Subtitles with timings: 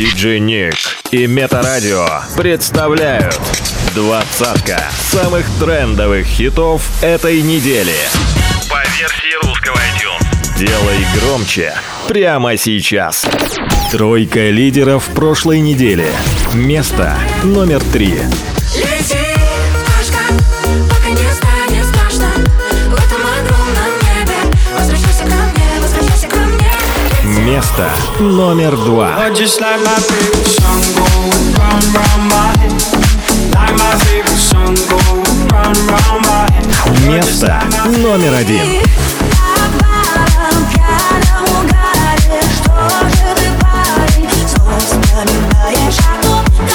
[0.00, 0.76] Диджей Ник
[1.10, 3.38] и Метарадио представляют
[3.94, 7.92] двадцатка самых трендовых хитов этой недели.
[8.70, 10.58] По версии русского iTunes.
[10.58, 11.74] Делай громче
[12.08, 13.26] прямо сейчас.
[13.92, 16.10] Тройка лидеров прошлой недели.
[16.54, 18.14] Место номер три.
[35.88, 37.08] Round my head.
[37.08, 37.60] Место
[37.98, 38.82] номер один.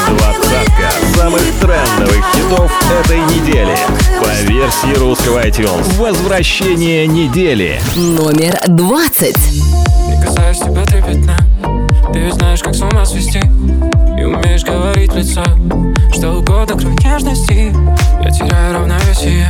[0.09, 3.77] Двадцатка самых трендовых хитов этой недели.
[4.19, 5.95] По версии русского iTunes.
[5.97, 7.79] Возвращение недели.
[7.95, 9.94] Номер 20.
[12.15, 13.39] Ты ведь знаешь, как с ума свести.
[14.17, 15.43] И умеешь говорить в лицо
[16.13, 17.75] Что угодно, кроме нежности.
[18.23, 19.49] Я теряю равновесие.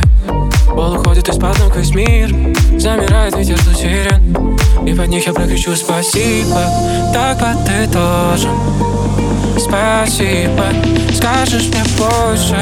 [0.74, 2.28] Пол уходит из-под ног весь мир
[2.76, 4.58] Замирает ветер сирен.
[4.84, 6.60] И под них я прокричу спасибо
[7.12, 8.48] Так вот ты тоже
[9.60, 10.64] Спасибо.
[11.14, 12.56] Скажешь мне позже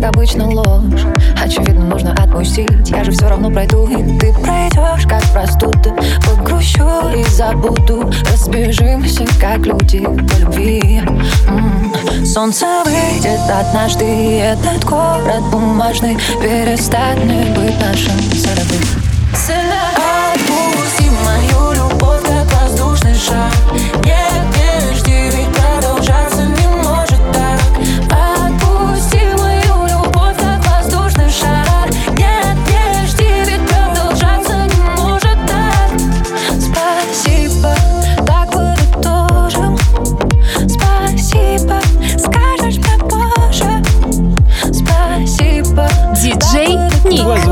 [0.00, 1.04] Как обычно, ложь.
[1.42, 2.88] Очевидно, нужно отпустить.
[2.88, 5.94] Я же все равно пройду, и ты пройдешь Как простуда.
[6.24, 8.10] Погрущу и забуду.
[8.32, 11.02] Разбежимся, как люди по любви.
[11.48, 12.24] М.
[12.24, 19.00] Солнце выйдет однажды и Этот город бумажный Перестанет быть нашим садовым
[19.34, 20.09] Отпусти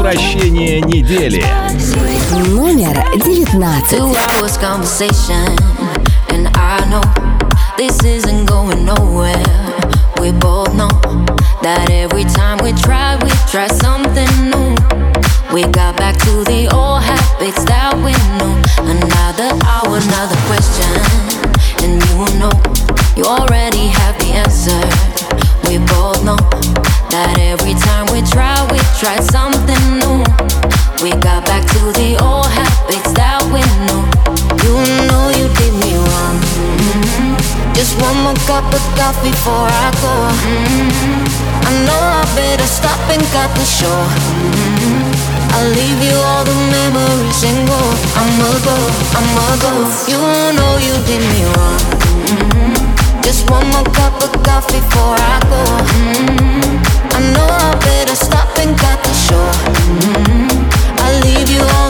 [0.07, 1.43] Возвращение недели.
[2.47, 3.03] Номер
[3.53, 3.83] 19.
[3.89, 5.45] Two hours conversation,
[6.29, 7.03] and I know
[7.77, 9.43] this isn't going nowhere.
[10.21, 10.89] We both know
[11.61, 14.73] that every time we try, we try something new.
[15.53, 18.55] We got back to the old habits that we knew.
[18.87, 20.91] Another hour, another question,
[21.83, 22.55] and you know
[23.17, 24.79] you already have the answer.
[25.67, 26.37] We both know
[27.10, 30.20] that every time we try, we try something new.
[31.02, 34.02] We got back to the old habits that we knew.
[34.64, 34.74] You
[35.08, 36.36] know you did me wrong.
[36.84, 37.38] Mhm.
[37.72, 40.14] Just one more cup of coffee before I go.
[40.44, 41.22] Mhm.
[41.70, 44.00] I know I better stop and cut the show.
[44.44, 45.06] Mhm.
[45.54, 47.80] I'll leave you all the memories and go.
[48.20, 48.76] I'ma go,
[49.18, 49.72] I'ma go.
[50.10, 50.20] You
[50.58, 51.80] know you did me wrong.
[52.26, 52.74] Mhm.
[53.22, 55.62] Just one more cup of coffee before I go.
[57.18, 59.46] I know I better stop and cut the show.
[59.90, 60.48] Mhm.
[61.02, 61.87] I'll leave you all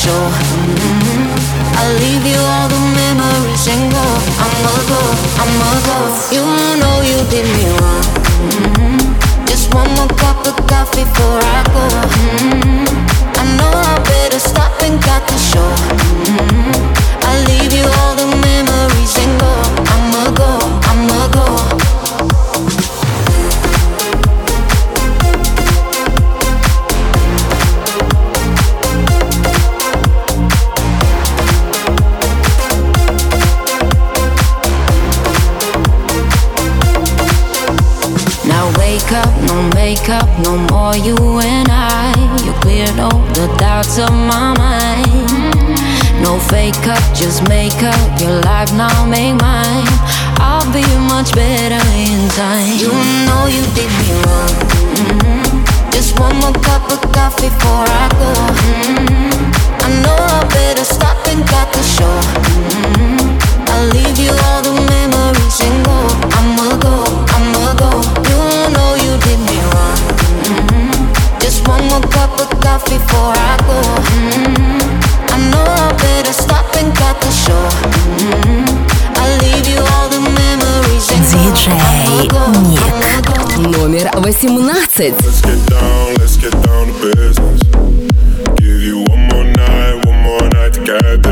[0.00, 0.69] show.
[40.90, 42.14] More you and I.
[42.44, 45.30] You cleared all the doubts of my mind.
[46.22, 49.86] No fake up, just make up your life now, make mine.
[50.38, 52.74] I'll be much better in time.
[52.82, 52.92] You
[53.26, 54.54] know you did me wrong.
[54.98, 55.90] Mm-hmm.
[55.92, 58.32] Just one more cup of coffee before I go.
[58.64, 59.86] Mm-hmm.
[59.86, 62.16] I know I better stop and cut the show.
[62.58, 63.70] Mm-hmm.
[63.70, 64.59] I'll leave you all
[73.20, 73.78] before I go.
[74.16, 75.34] Mm-hmm.
[75.34, 77.64] I know I better stop and cut the show.
[78.16, 79.20] Mm-hmm.
[79.20, 81.38] I'll leave you all the memories and go.
[81.44, 82.80] Диджей I'ma go, Ник.
[82.80, 83.34] I'ma go.
[83.60, 84.66] Номер 18.
[84.66, 87.60] Let's get down, let's get down to business.
[88.56, 91.29] Give you one more night, one more night to get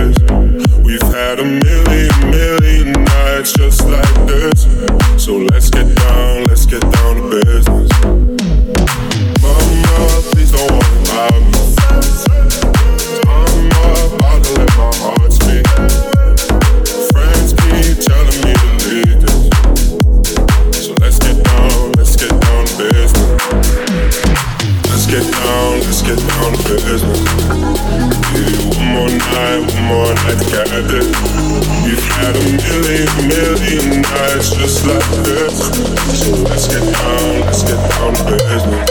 [32.69, 35.59] had a million nights just like this.
[36.21, 38.88] So let's get down, let's get down to business.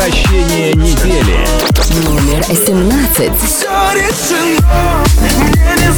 [0.00, 1.46] Возвращение недели.
[2.06, 3.32] Номер 17.
[3.44, 5.92] Все решено, мне не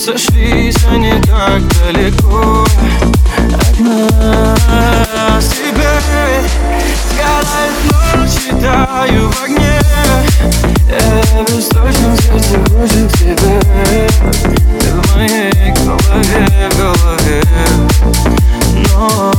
[0.00, 2.64] Сошлись они так далеко.
[3.52, 6.40] От нас Теперь
[7.10, 9.78] сгорает ночь, читаю в огне.
[10.88, 13.60] Я без точных сердце кружит тебя
[14.80, 17.42] Ты в моей голове, в голове.
[18.94, 19.32] Но,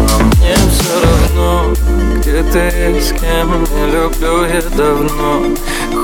[0.00, 1.74] но мне все равно
[2.18, 5.44] Где ты, с кем, не люблю я давно.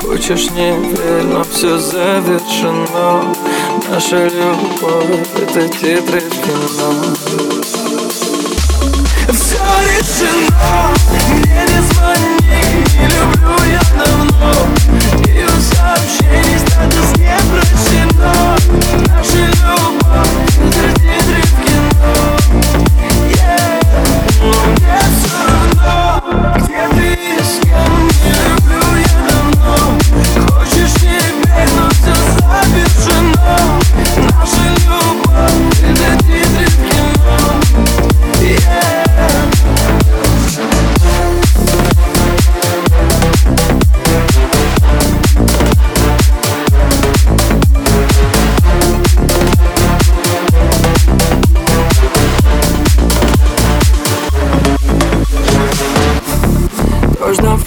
[0.01, 3.35] Хочешь, не верь, но все завершено.
[3.89, 6.89] Наша любовь— это титры кино
[9.31, 12.31] Все решено, мне не звони
[12.99, 14.51] Не люблю я давно.
[15.27, 18.33] И в сообщении статус не прощено.
[19.07, 19.60] Наши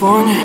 [0.04, 0.43] California.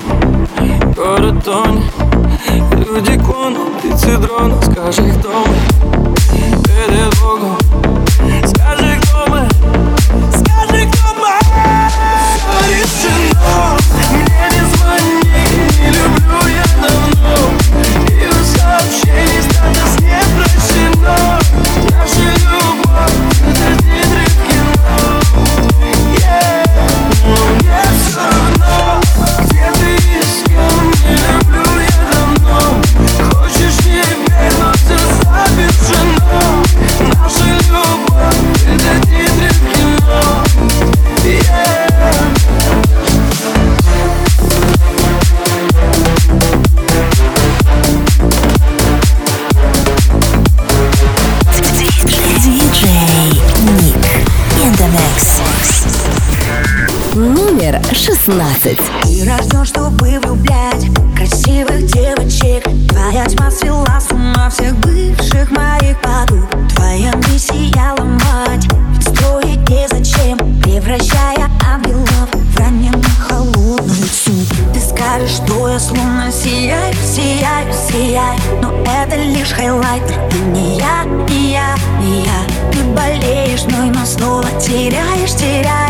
[58.29, 58.77] 16.
[59.01, 62.63] Ты рожден, чтобы влюблять красивых девочек.
[62.89, 66.47] Твоя тьма свела с ума всех бывших моих подруг.
[66.75, 74.47] Твоя миссия ломать, ведь строить незачем, превращая ангелов в раненую холодную суп.
[74.75, 80.15] Ты скажешь, что я словно сияю, сияю, сияю, но это лишь хайлайтер.
[80.29, 82.71] Ты не я, и я, и я.
[82.71, 85.88] Ты болеешь но но снова теряешь, теряешь.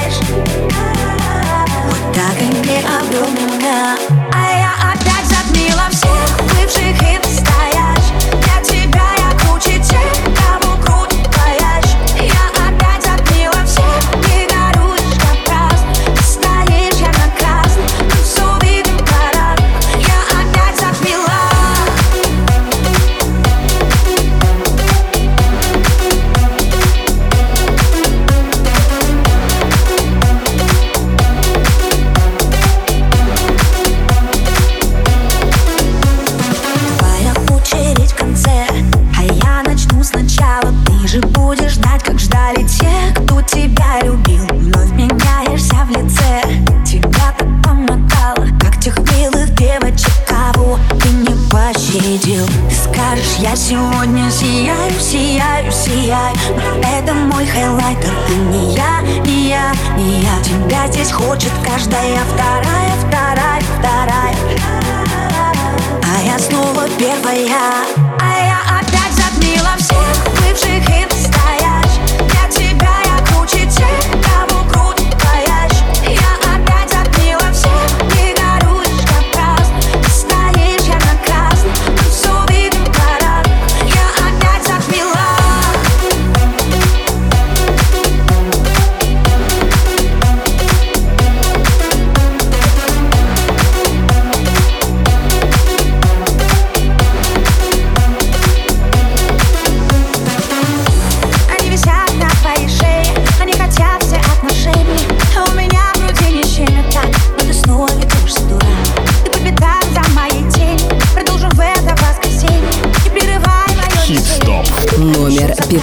[2.86, 3.49] I will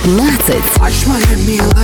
[0.06, 1.75] 15.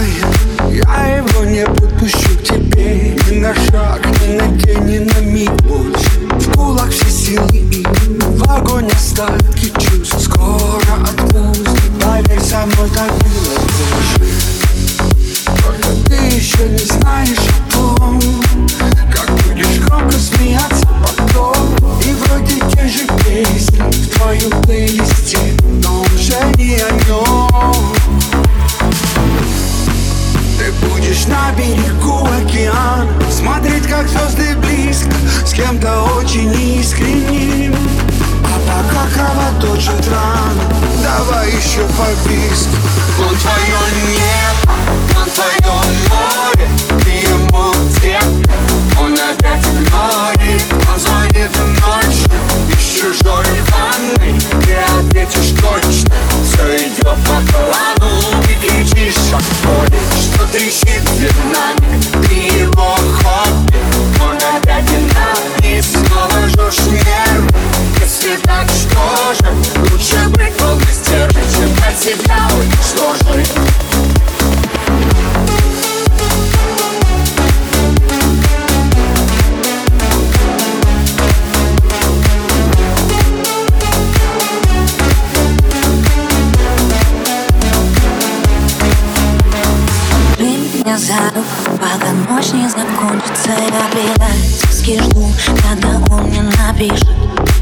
[96.82, 97.08] Напишет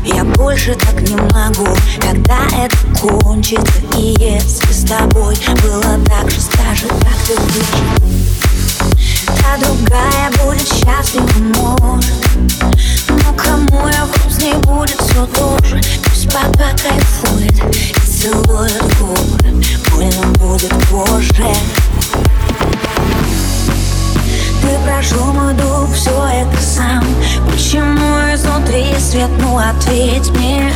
[0.04, 1.66] Я больше так не могу,
[2.00, 7.84] когда это кончится И если с тобой было так же, скажи, как ты выжил.
[9.26, 12.10] Та другая будет счастлива, может.
[13.08, 15.80] Но кому я грустней будет все тоже.
[16.04, 19.64] Пусть пока кайфует и целует губы.
[19.90, 21.44] Больно будет позже
[24.60, 27.04] ты прошел мой дух, все это сам.
[27.50, 30.72] Почему изнутри свет, ну ответь мне.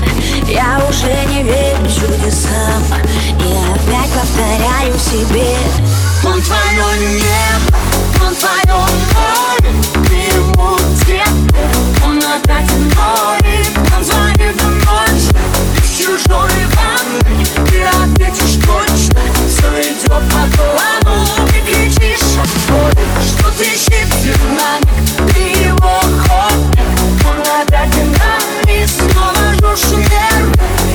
[0.49, 2.83] Я уже не верю чудесам
[3.41, 5.57] И опять повторяю себе.
[6.25, 7.79] Он твое небо,
[8.27, 8.81] он твое
[9.15, 9.75] море
[10.09, 11.23] Ты ему где?
[12.05, 15.37] Он опять игнорит Он звонит ночью
[15.77, 25.35] Из чужой ванной Ты ответишь точно Все идет по плану Ты кричишь Что трещит динамик
[25.35, 26.83] Ты его хобби
[27.27, 30.55] Он опять динамик Снова жжешь нервы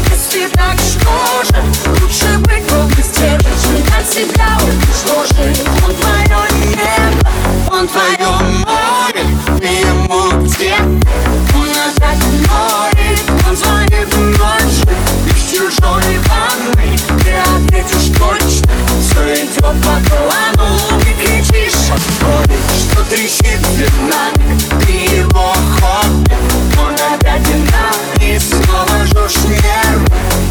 [0.09, 1.61] Если так, что же?
[2.01, 7.29] Лучше быть стервой Чем от себя уничтожить Он твое небо
[7.73, 8.29] Он твое
[8.63, 9.25] море.
[9.59, 10.75] Ты ему где?
[11.55, 14.89] Он опять игнорит Он звонит ночью
[15.49, 20.77] чужой ванной Ты ответишь точно Все идет по плану.
[21.01, 24.85] Ты кричишь от боли Что трещит динамик.
[24.85, 26.35] Ты его хобби
[26.79, 28.41] Он опять динамик.
[28.41, 30.07] Снова жжешь нервы.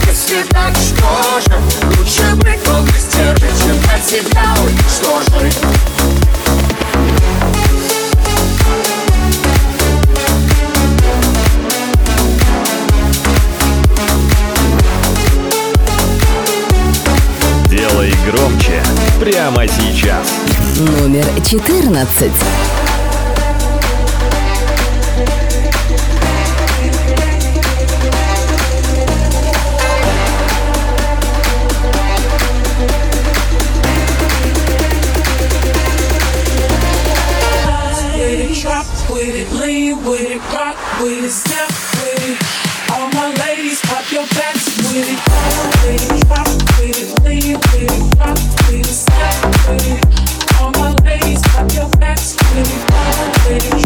[0.07, 1.97] Если так, что же?
[1.97, 4.55] Лучше быть полной стервой Чем от себя.
[4.65, 5.57] Уничтожить
[19.31, 20.27] прямо сейчас.
[20.79, 22.33] Номер 14.
[39.11, 42.37] with it, lean with it, rock with it, step with it.
[42.93, 45.19] All my ladies, pop your backs with it.
[45.83, 46.47] With it, drop
[46.79, 48.39] with it, lean with it, rock
[48.69, 49.08] with it, step
[52.59, 52.75] Baby,
[53.49, 53.69] baby.
[53.69, 53.78] away.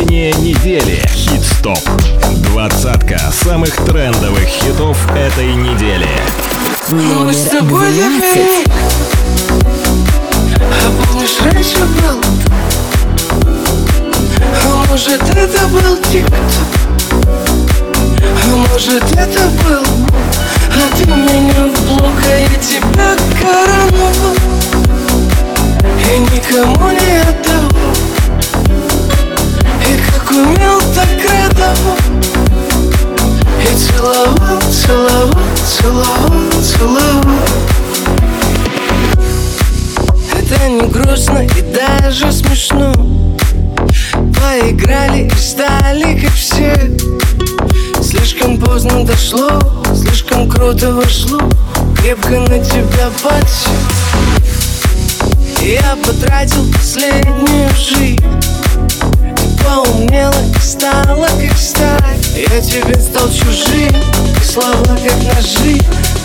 [0.00, 1.02] Возвращение недели.
[1.12, 1.78] Хит-стоп.
[2.48, 6.08] Двадцатка самых трендовых хитов этой недели.
[6.88, 8.18] Мы с Номер тобой 12.
[8.18, 8.64] теперь
[10.58, 12.20] А помнишь, раньше был
[14.64, 16.34] А может, это был тик-ток
[18.42, 19.84] А может, это был
[20.70, 24.34] А ты меня в блок, а я тебя короновал
[25.98, 27.99] И никому не отдал
[30.30, 31.96] Умел, так радовал
[33.60, 35.34] И целовал, целовал,
[35.66, 37.34] целовал, целовал.
[40.32, 42.92] Это не грустно и даже смешно.
[44.12, 46.96] Поиграли и стали как все.
[48.00, 49.58] Слишком поздно дошло,
[49.96, 51.40] слишком круто вошло.
[52.00, 53.72] Крепко на тебя подсел.
[55.60, 58.24] Я потратил последнюю жизнь
[59.64, 62.18] поумнела стала как сталь.
[62.34, 63.94] Я тебе стал чужим,
[64.42, 65.80] слова как ножи.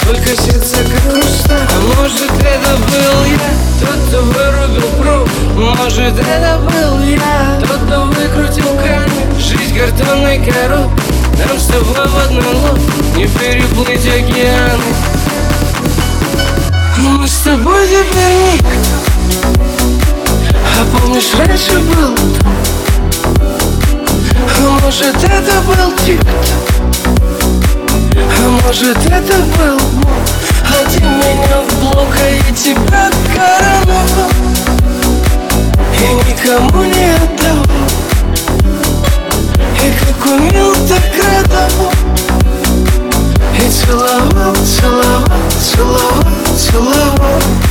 [0.06, 5.30] Только сердце как хрусталь А может это был я, тот, кто вырубил пруд?
[5.56, 12.18] Может это был я, тот, кто выкрутил кран Жизнь картонной коробкой нам с тобой в
[12.18, 14.84] одной лодке Не переплыть океаны.
[17.00, 18.62] Мы с тобой теперь
[20.54, 22.16] А помнишь, раньше был
[24.58, 27.06] А может, это был тик-ток
[28.16, 30.24] А может, это был мой
[30.64, 34.32] А меня в блок, а я тебя короновал
[35.94, 37.90] И никому не отдавал
[39.84, 41.92] И как умел, так радовал
[43.60, 46.24] И целовал, целовал, целовал,
[46.58, 47.65] целовал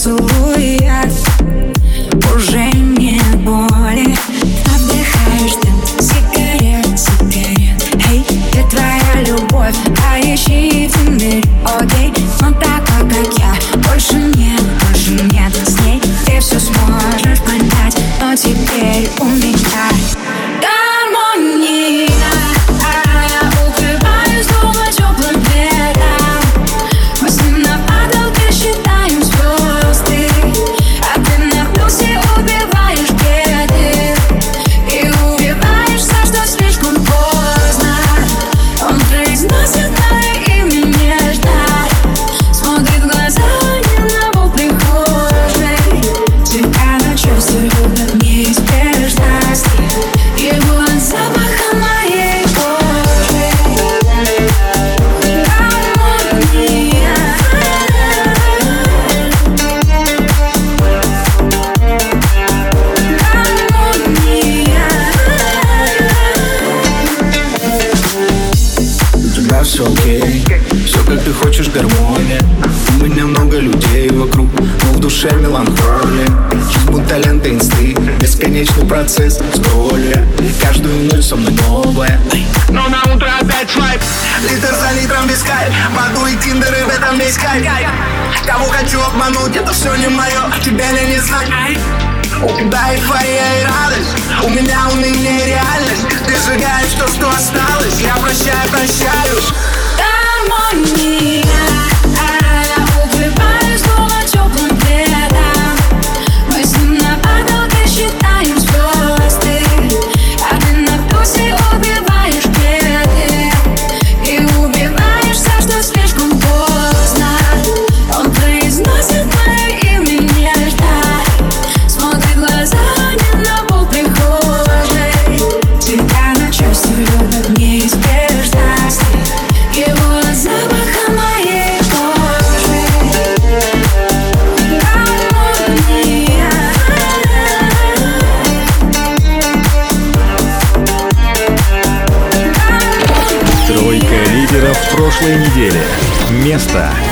[0.00, 1.39] soy, yes.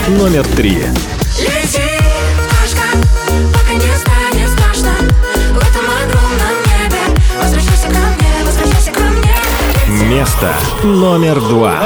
[0.09, 0.83] номер три.
[10.09, 11.79] Место номер два.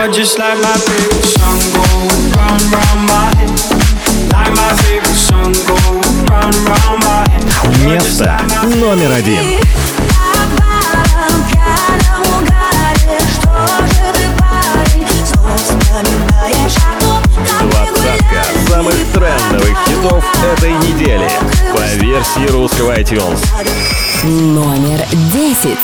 [7.84, 8.40] Место
[8.76, 9.60] номер один.
[18.82, 20.24] самых трендовых хитов
[20.56, 21.28] этой недели
[21.72, 23.38] по версии русского iTunes.
[24.24, 25.78] Номер десять.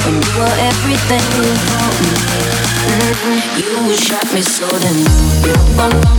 [0.05, 1.25] When you were everything
[1.65, 2.66] for me.
[2.97, 4.97] You shot me so then
[5.45, 6.17] you bum bum.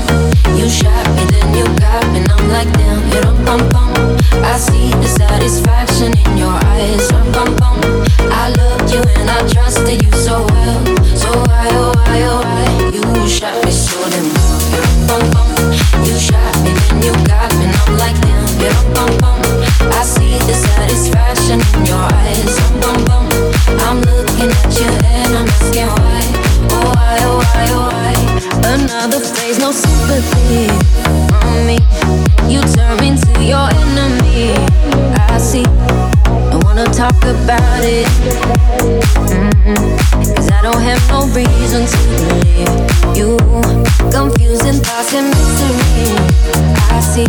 [0.68, 2.20] Shot me then you got me.
[2.28, 3.90] I'm like damn, you don't bum bum.
[4.44, 7.10] I see the satisfaction in your eyes.
[7.10, 7.80] Bum bum bum.
[8.30, 10.96] I loved you and I trusted you so well.
[11.16, 14.26] So why oh why oh why you shot me so then.
[16.06, 19.40] You shot me, then you got me, and I'm like damn, you don't bum bum
[19.92, 22.56] I see the satisfaction in your eyes,
[23.84, 26.22] I'm looking at you and I'm asking why,
[26.70, 28.14] why, why, why.
[28.64, 30.98] Another phase, no sympathy
[31.68, 31.78] me.
[32.48, 34.56] You turn into your enemy.
[35.30, 35.66] I see.
[36.52, 38.06] I wanna talk about it.
[40.36, 42.72] Cause I don't have no reason to believe
[43.18, 43.36] you
[44.10, 46.16] confusing thoughts and mystery.
[46.96, 47.28] I see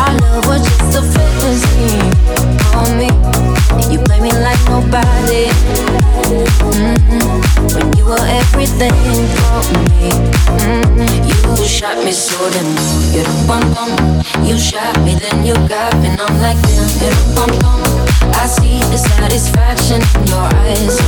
[0.00, 1.94] our love was just a fantasy
[2.80, 3.53] on me.
[3.90, 5.48] You play me like nobody.
[6.28, 7.74] Mm-hmm.
[7.74, 8.92] When you were everything
[9.38, 9.60] for
[10.00, 10.10] me.
[10.58, 11.58] Mm-hmm.
[11.58, 12.68] You shot me so then
[13.14, 13.62] you bum.
[14.44, 16.08] You shot me then you got me.
[16.08, 17.50] And I'm like damn you bum.
[18.34, 20.98] I see the satisfaction in your eyes.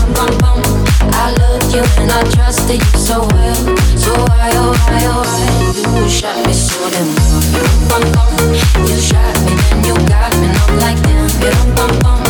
[1.12, 1.32] I
[1.76, 3.76] you and I trusted you so well.
[3.96, 7.08] So why oh why oh why you shot me so damn
[7.52, 8.04] you bum.
[8.88, 10.48] You shot me then you got me.
[10.48, 12.16] I'm like damn you bum bum.
[12.16, 12.25] Bum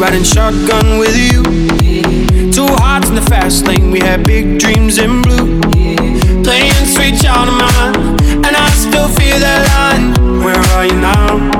[0.00, 1.42] Riding shotgun with you.
[2.50, 5.60] Two hearts in the fast lane, we had big dreams in blue.
[6.42, 10.42] Playing sweet child of mine, and I still feel that line.
[10.42, 11.59] Where are you now?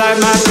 [0.00, 0.49] like my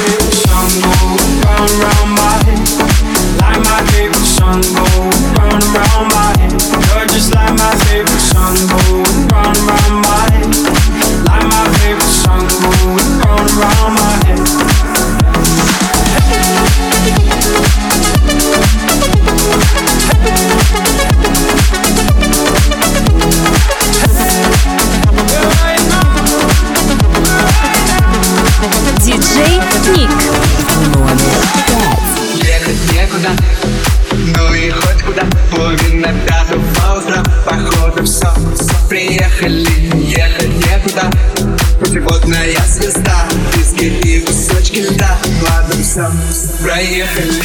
[46.80, 47.39] I hear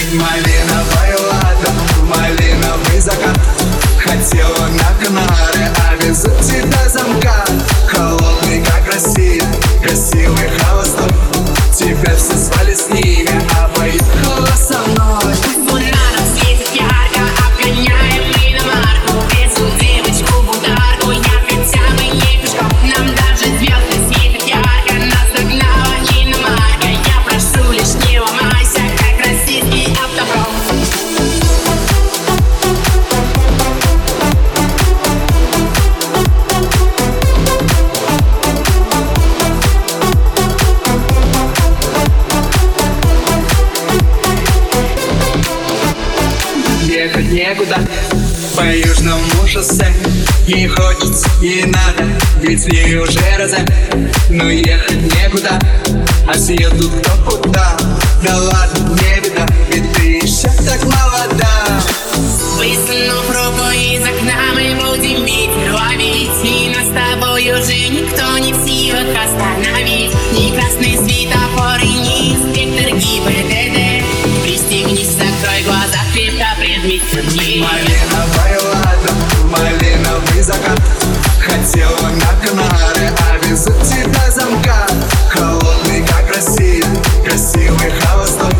[48.56, 49.94] По южному шоссе
[50.48, 52.06] Ей хочется и надо
[52.42, 53.58] Ведь ей уже раза.
[54.30, 55.60] Но ехать некуда
[56.28, 57.78] А съедут едут кто куда?
[58.24, 61.82] Да ладно, не беда Ведь ты еще так молода.
[62.56, 66.30] Высунув руку из окна Мы будем ветер ловить.
[66.44, 70.12] И нас с тобой уже никто не в силах остановить.
[70.32, 73.95] Ни красный светофор и ни инспектор ГИБДД
[77.16, 78.56] цепи Малиновая
[79.46, 80.80] малиновый закат.
[81.40, 84.88] Хотела на Канары, а везут тебя замка.
[85.30, 86.84] Холодный, как Россия,
[87.26, 88.52] красивый холостой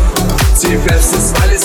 [0.58, 1.55] Тебя все свалит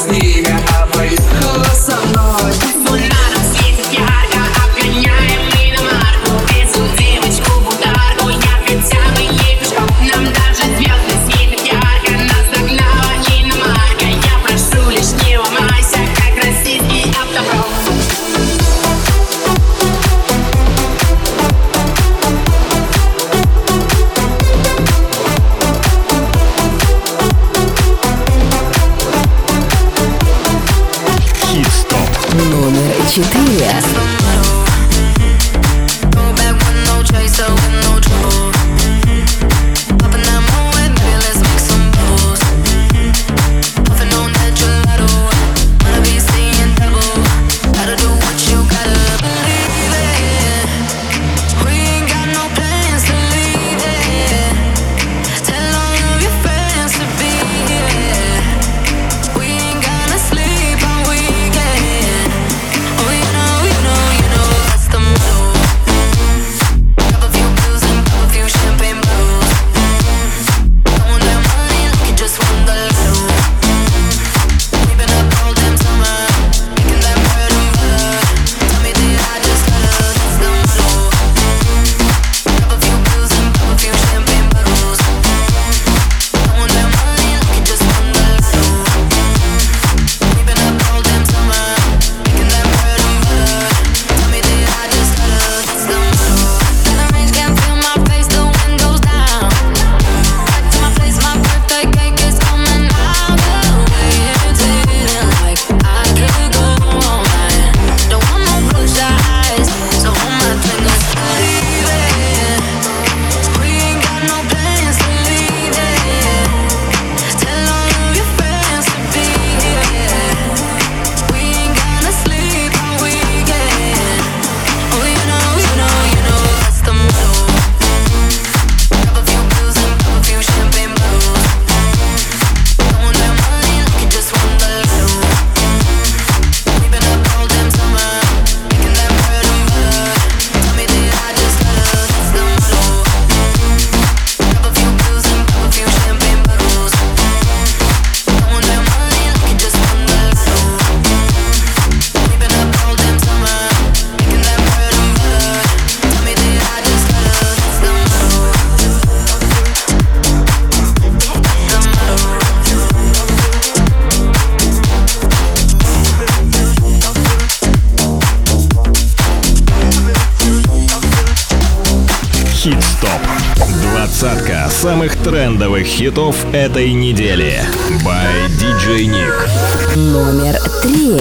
[174.22, 177.60] Двадцатка самых трендовых хитов этой недели.
[178.06, 179.96] By DJ Nick.
[179.96, 181.16] Номер три.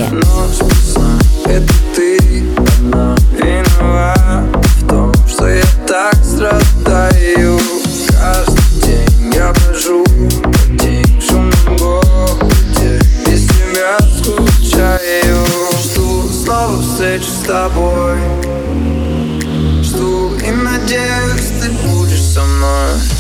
[1.46, 2.18] Это ты
[2.92, 7.58] одна в том, что я так страдаю.
[8.10, 10.04] Каждый день я брожу
[17.18, 18.18] с тобой.
[19.82, 21.39] Жду и надеюсь.
[22.30, 23.19] someone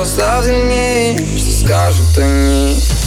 [0.00, 2.97] оставь мне, что скажут они.